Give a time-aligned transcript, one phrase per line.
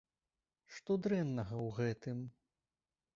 [0.77, 2.17] Што дрэннага ў гэтым?